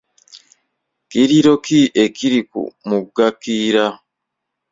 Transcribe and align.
Kiyiriro 1.09 1.53
ki 1.65 1.79
ekiri 2.03 2.41
ku 2.51 2.61
mugga 2.87 3.27
kiyira? 3.41 3.85